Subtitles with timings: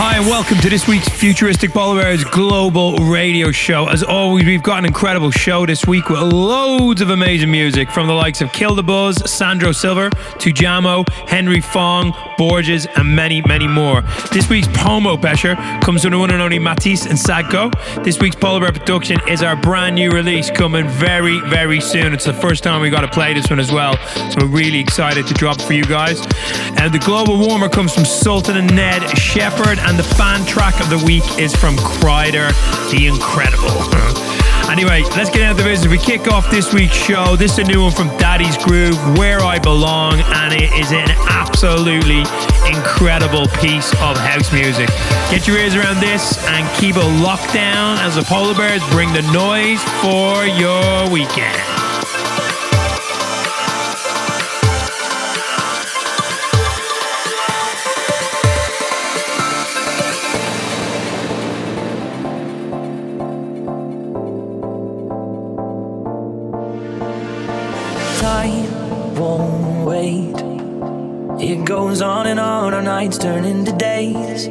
[0.00, 3.88] Hi, and welcome to this week's Futuristic Polar Bears Global Radio Show.
[3.88, 8.06] As always, we've got an incredible show this week with loads of amazing music from
[8.06, 13.66] the likes of Kill the Buzz, Sandro Silva, Tujamo, Henry Fong, Borgeous, and many, many
[13.66, 14.02] more.
[14.30, 17.72] This week's Promo Pressure comes from the one and only Matisse and Sadko.
[18.04, 22.14] This week's Polar Bear production is our brand new release coming very, very soon.
[22.14, 24.78] It's the first time we got to play this one as well, so we're really
[24.78, 26.20] excited to drop for you guys.
[26.78, 28.04] And the Global Warmer comes from
[28.38, 32.48] Sultan and Ned Shepard, and the fan track of the week is from Kryder,
[32.92, 33.66] the Incredible.
[34.70, 35.90] Anyway, let's get into the business.
[35.90, 37.36] We kick off this week's show.
[37.36, 41.08] This is a new one from Daddy's Groove, Where I Belong, and it is an
[41.26, 42.20] absolutely
[42.68, 44.88] incredible piece of house music.
[45.30, 49.22] Get your ears around this and keep a lockdown as the Polar Bears bring the
[49.32, 51.87] noise for your weekend.
[71.58, 74.46] It goes on and on, our nights turn into days.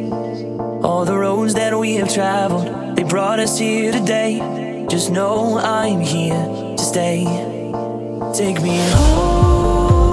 [0.84, 4.86] All the roads that we have traveled, they brought us here today.
[4.90, 6.36] Just know I'm here
[6.76, 7.24] to stay.
[8.36, 10.04] Take me home.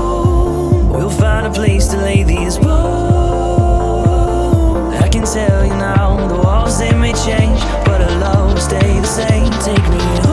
[0.91, 2.75] We'll find a place to lay these bones.
[5.03, 9.01] I can tell you now, the walls they may change, but our love will stay
[9.01, 9.51] the same.
[9.65, 10.24] Take me home.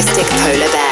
[0.00, 0.89] Futuristic polar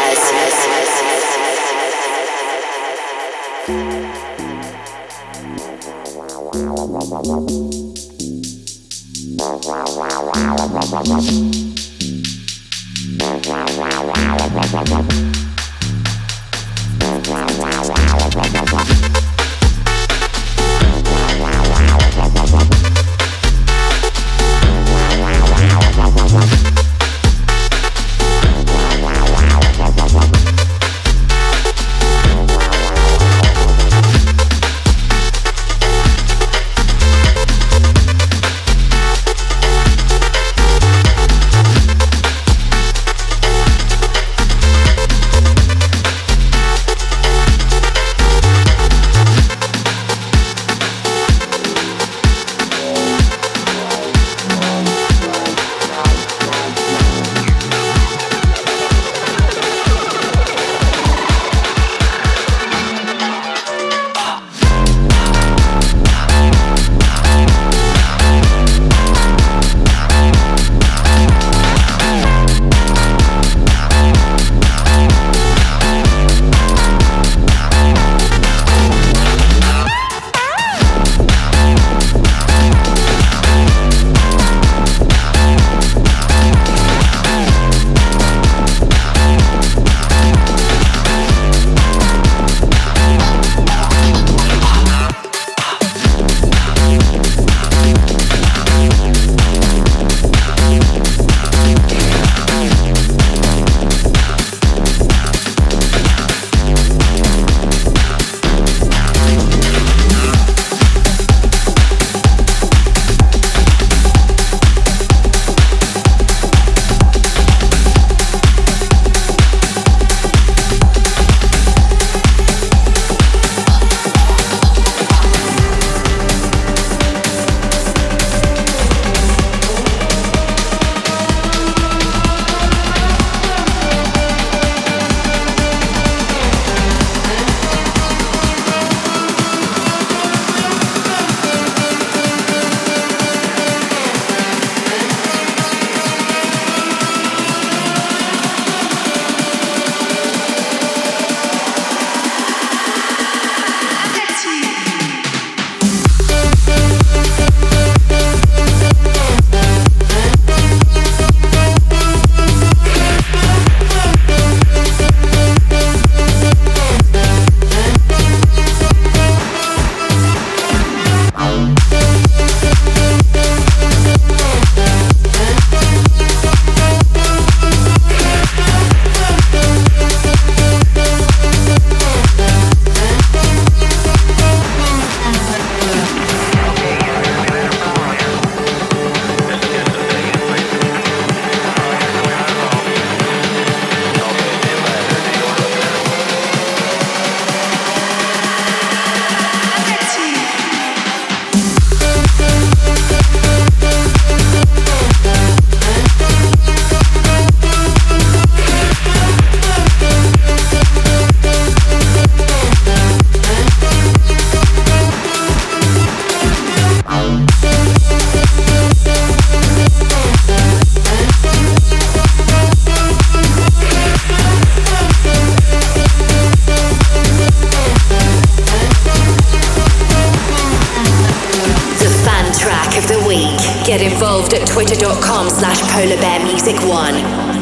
[235.19, 237.58] facebook.com slash polarbearmusic1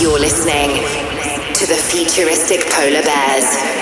[0.00, 0.18] bears.
[0.18, 0.70] listening
[1.52, 3.79] to the futuristic polar bears.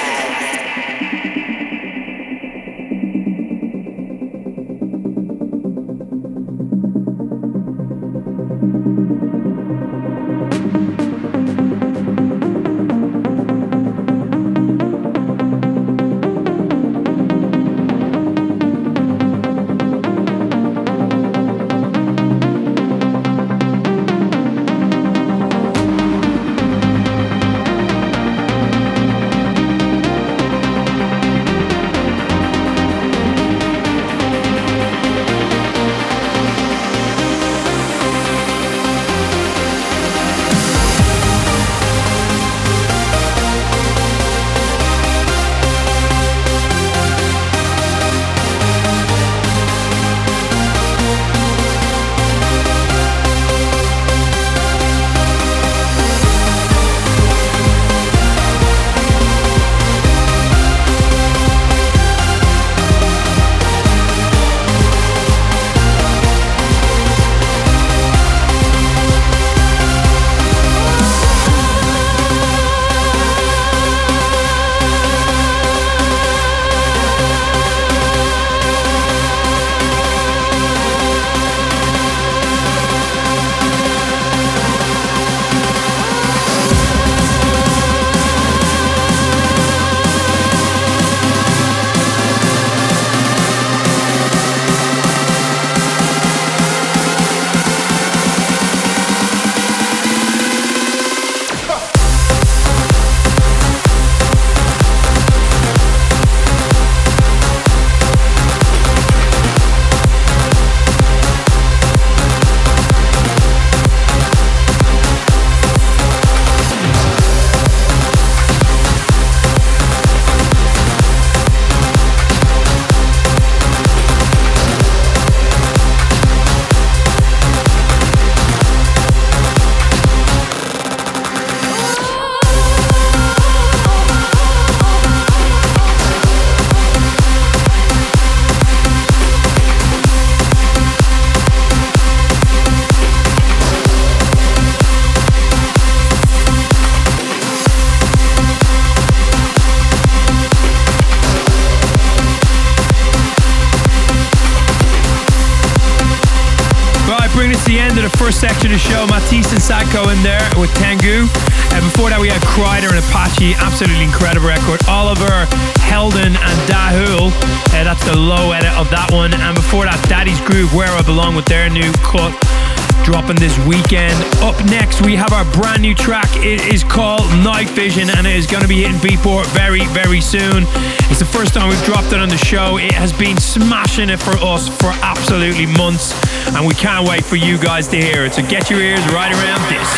[173.08, 174.12] Dropping this weekend.
[174.44, 176.28] Up next, we have our brand new track.
[176.44, 180.20] It is called Night Vision and it is going to be hitting Beatport very, very
[180.20, 180.68] soon.
[181.08, 182.76] It's the first time we've dropped it on the show.
[182.76, 186.12] It has been smashing it for us for absolutely months
[186.52, 188.34] and we can't wait for you guys to hear it.
[188.34, 189.88] So get your ears right around this.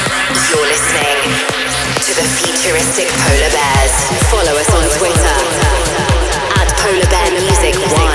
[0.46, 1.18] You're listening
[2.06, 3.94] to the futuristic Polar Bears.
[4.30, 5.38] Follow us on Twitter
[6.62, 8.09] at Polar Bear Music One.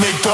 [0.00, 0.27] make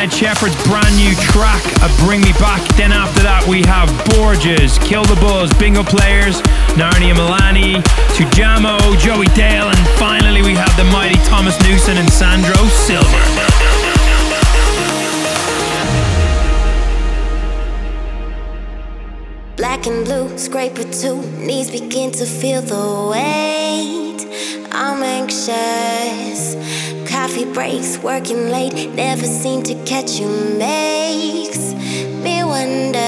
[0.00, 1.62] Ned Shepard's brand new track,
[1.98, 2.66] Bring Me Back.
[2.74, 6.40] Then after that, we have Borgeous, Kill the Buzz, Bingo Players,
[6.72, 7.84] Narnia Milani,
[8.16, 13.04] Tujamo, Joey Dale, and finally we have the mighty Thomas Newson and Sandro Silva.
[19.58, 24.24] Black and blue, scraper two, knees begin to feel the weight.
[24.72, 26.56] I'm anxious.
[27.30, 30.26] Coffee breaks, working late, never seem to catch you.
[30.58, 31.74] Makes
[32.24, 32.98] me wonder.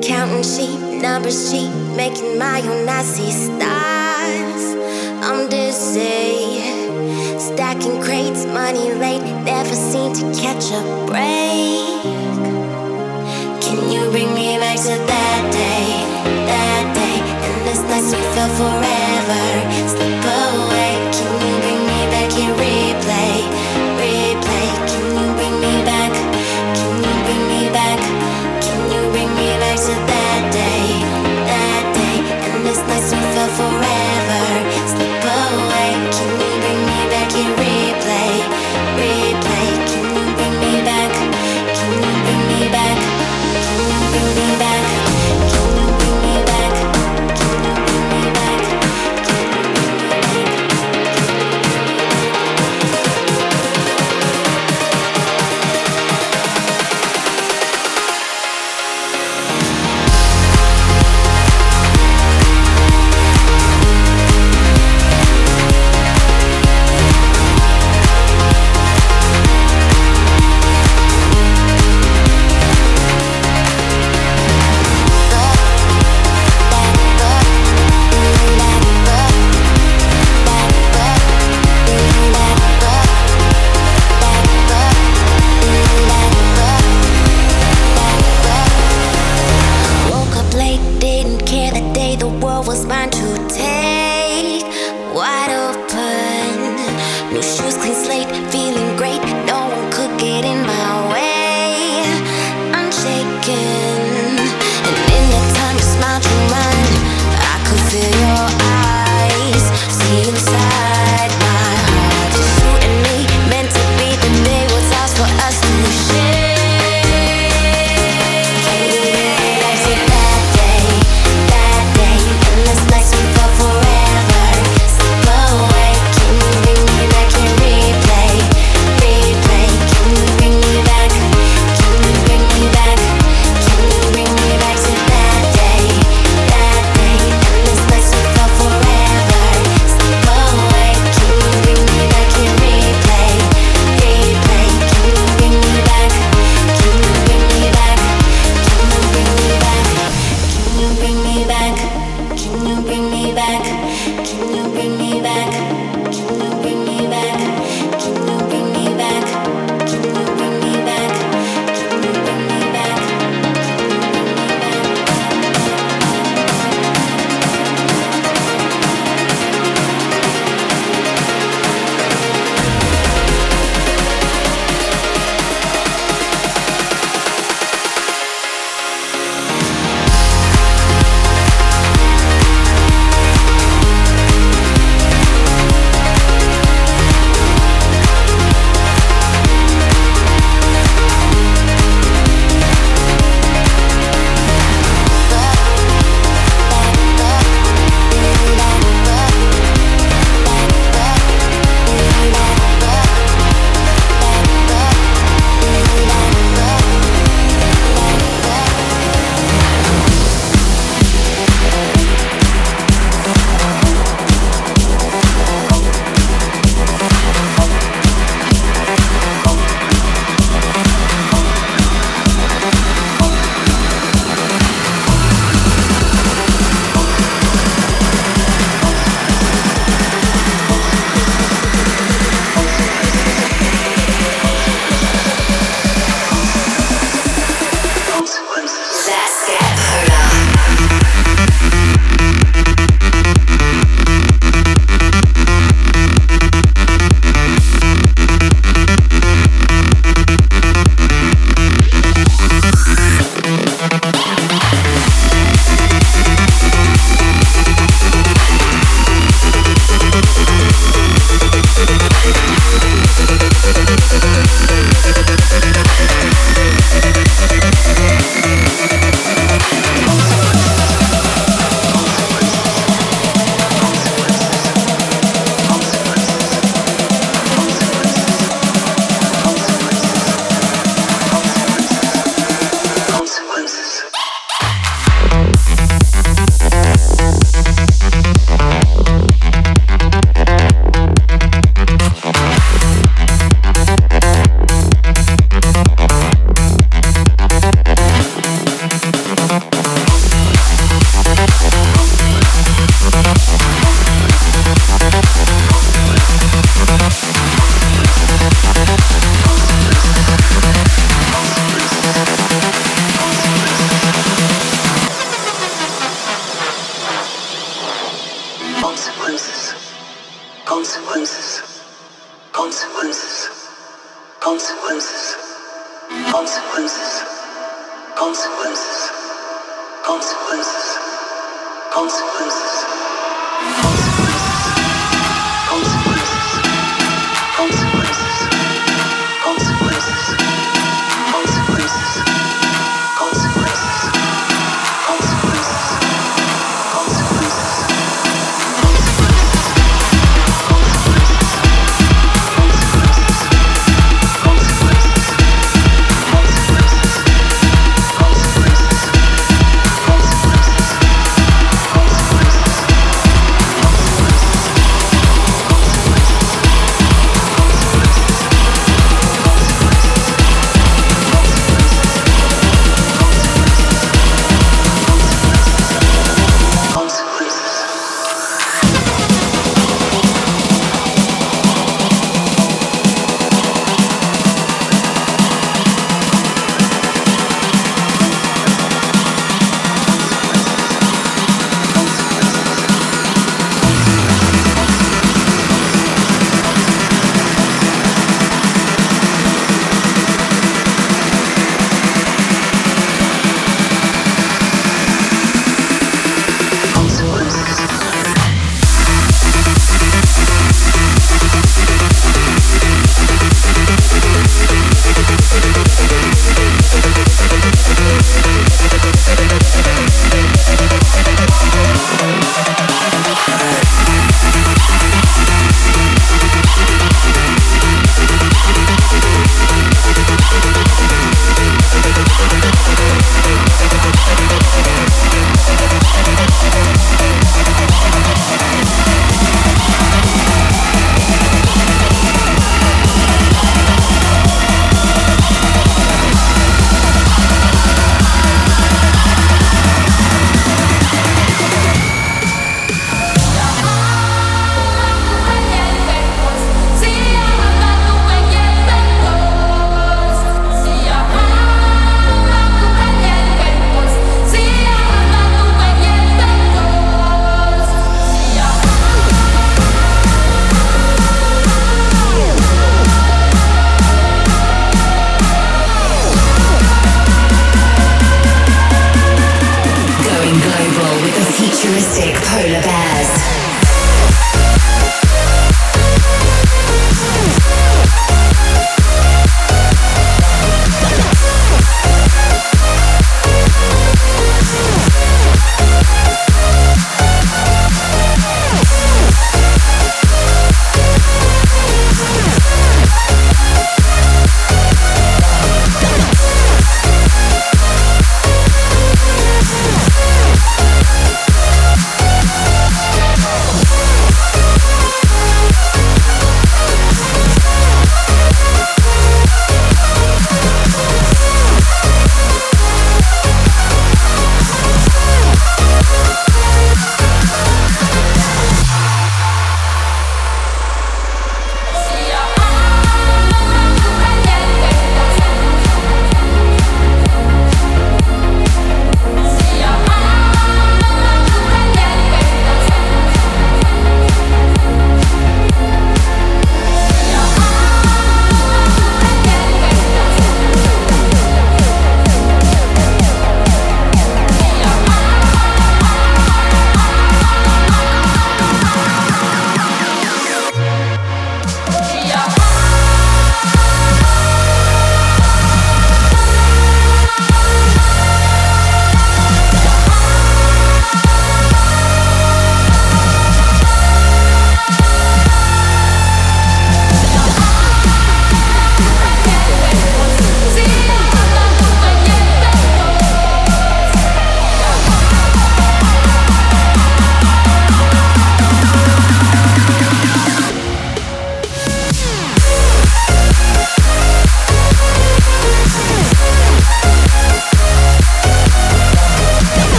[0.00, 2.88] Counting sheep, numbers cheap, making my own.
[2.88, 4.64] I see stars.
[5.22, 6.62] I'm dizzy.
[7.38, 12.00] Stacking crates, money late, never seem to catch a break.
[13.60, 15.79] Can you bring me back to that day?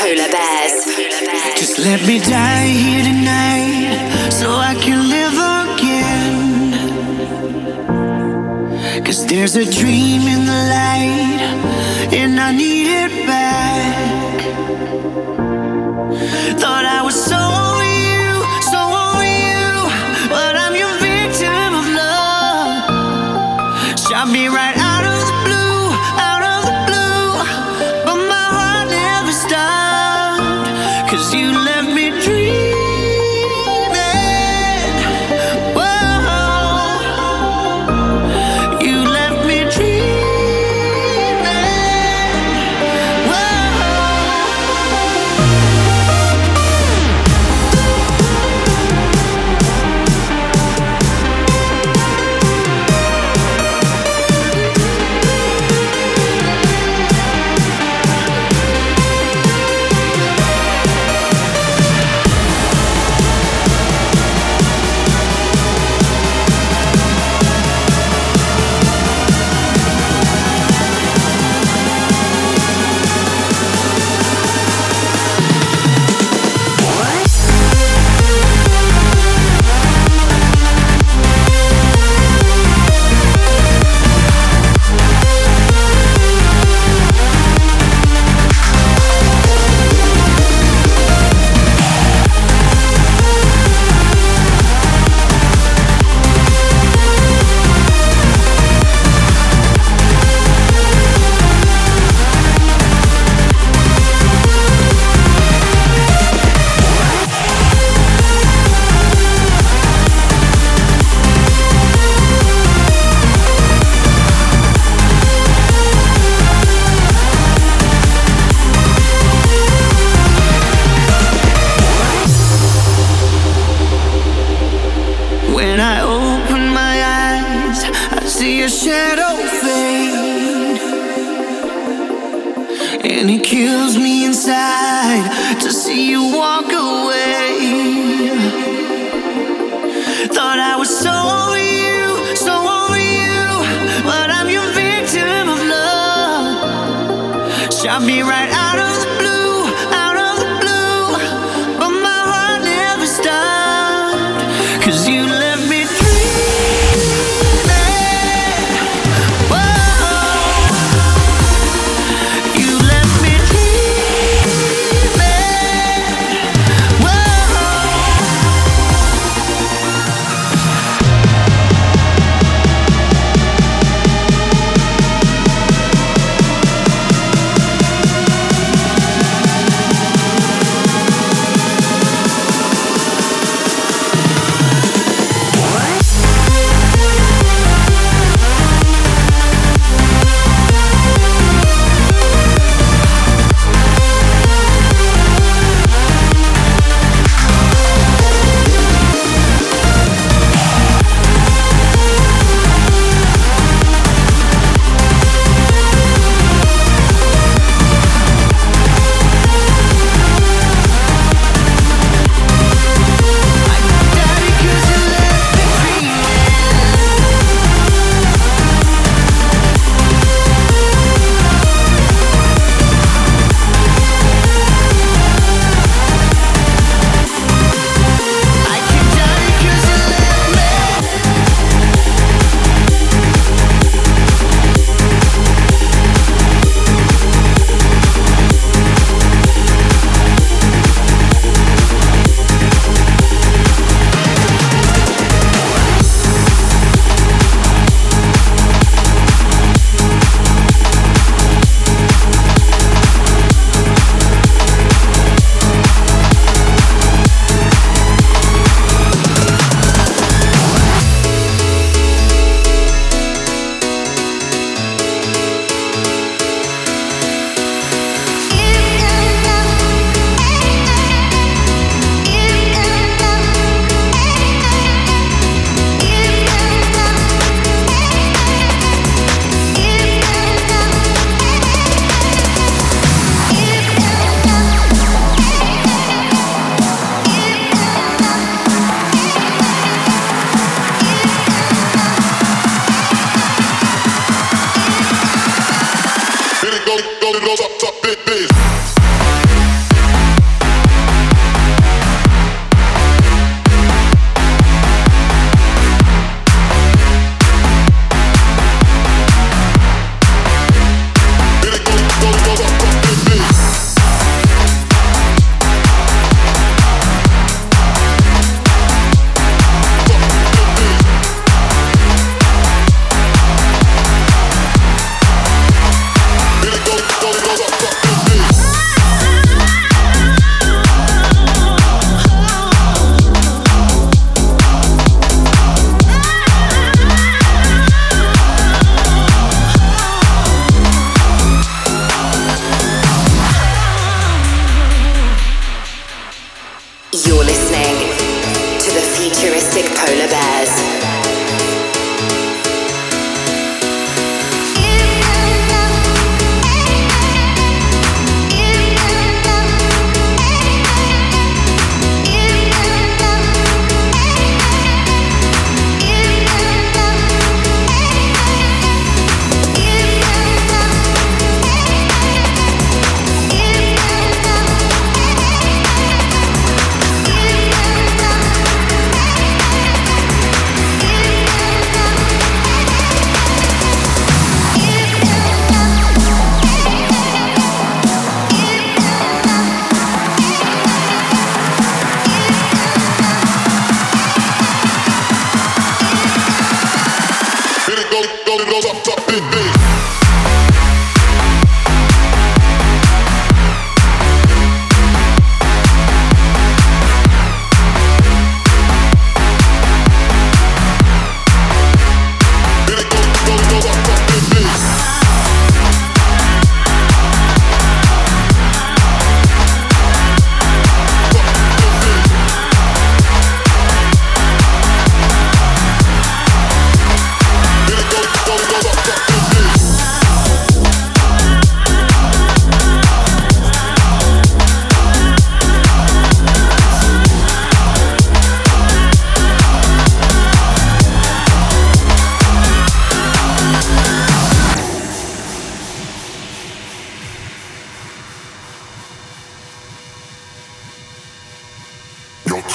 [0.00, 0.84] Polar Bears.
[1.58, 6.72] Just let me die here tonight so I can live again.
[9.04, 11.42] Cause there's a dream in the light
[12.14, 14.40] and I need it back.
[16.60, 17.48] Thought I was so.
[24.20, 24.87] I'll be right out.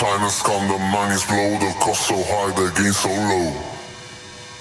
[0.04, 3.56] Time has come, the money's blow The cost so high, the gain so low.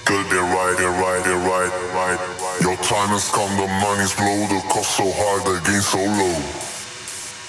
[0.07, 2.21] Girl, they right, they right, they right, right
[2.63, 6.39] Your time has come, the money's blow The cost so high, the gain so low.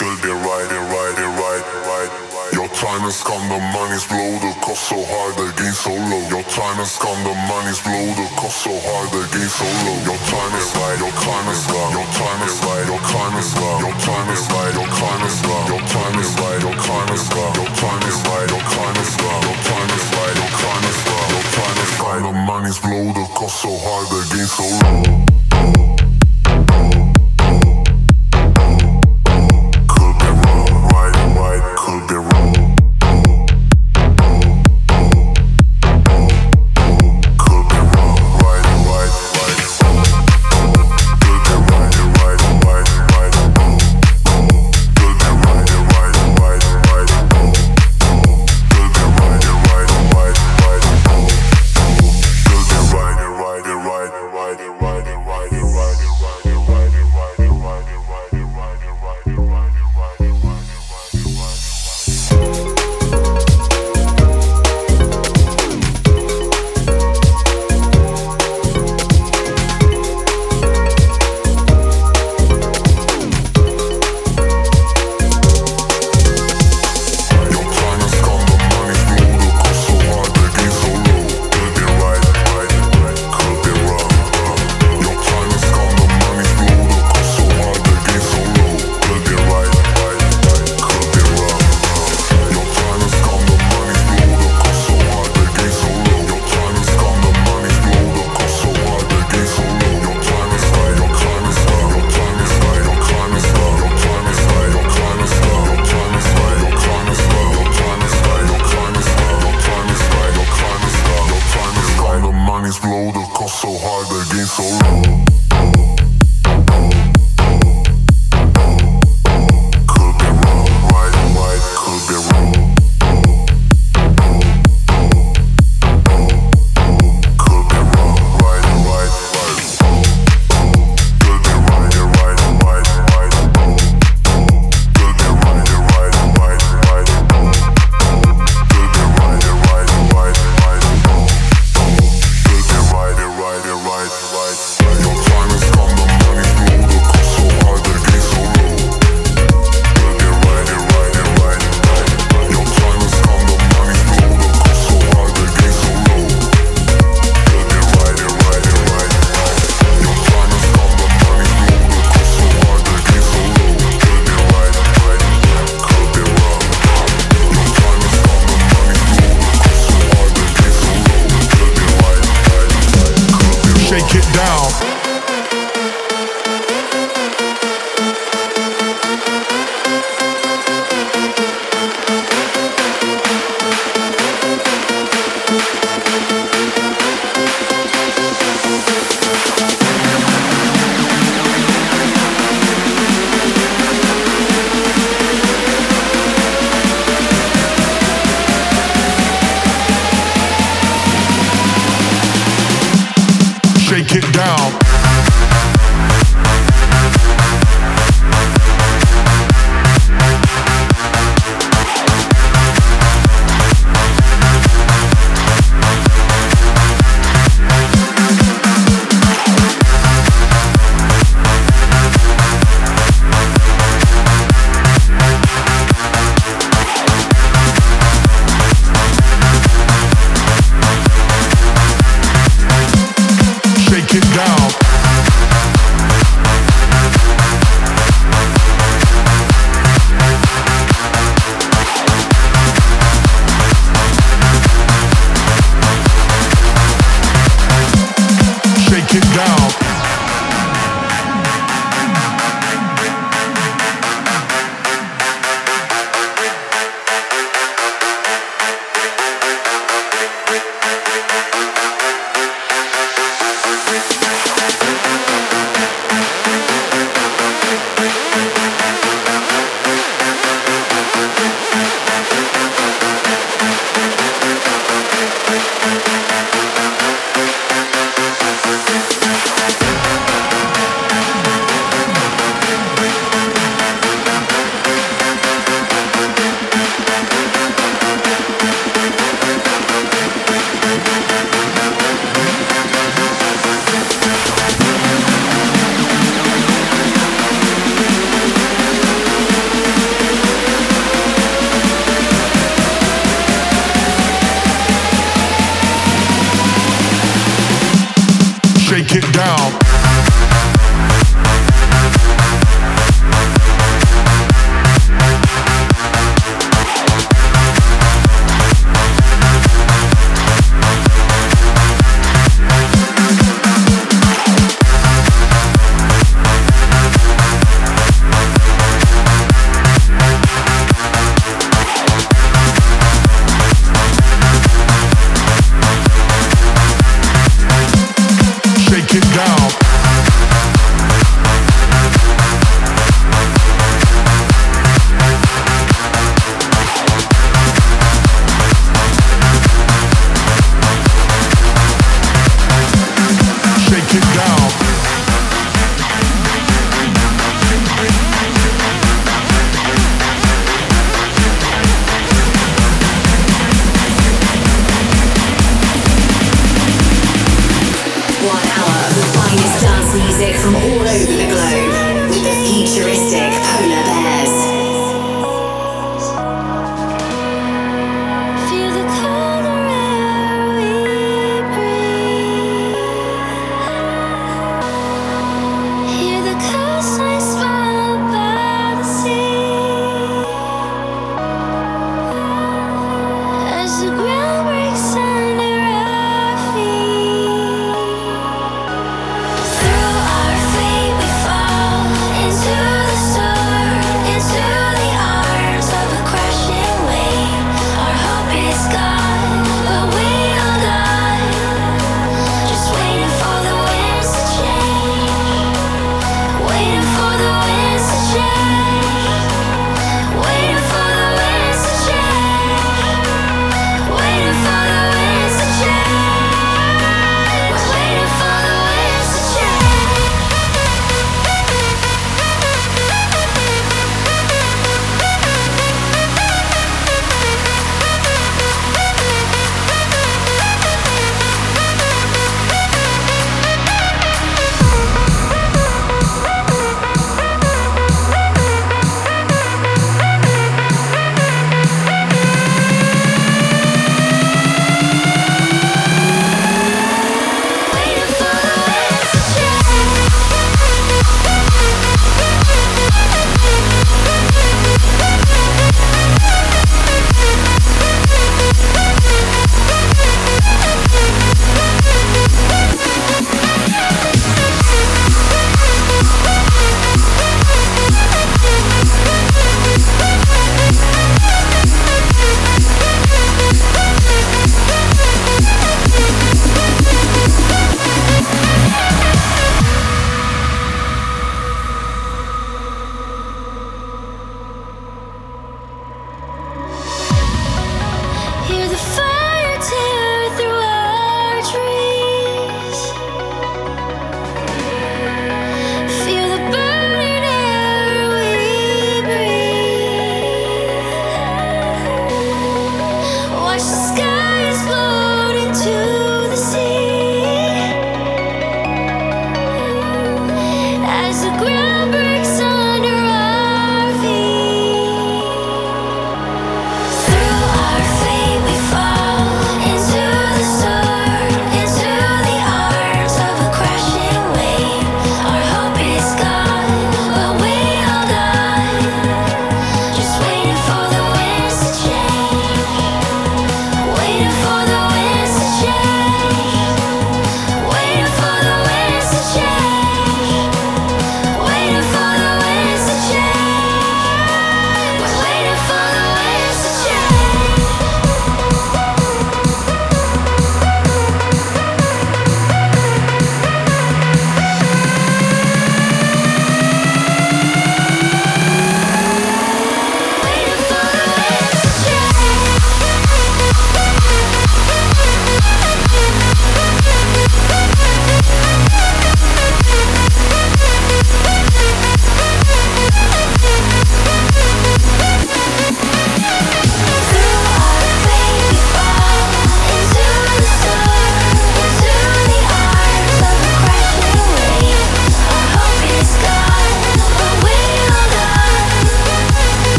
[0.00, 1.93] Girl, they right, they right, they right, right
[2.84, 6.20] time China's come, the money's blow, the cost so high, the gain so low.
[6.28, 9.98] Your time China's come, the money's blow, the cost so high, the gain so low.
[10.04, 13.50] Your time is right, your time is right, your time is right, your time is
[13.56, 17.08] right, your time is right, your time is right, your time is right, your time
[17.08, 20.52] is right, your time is right, your time is right, your time is right, your
[20.60, 22.20] China's right, your China's right.
[22.20, 25.73] The money's blow, the cost so high, the gain so low.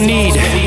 [0.00, 0.57] Need.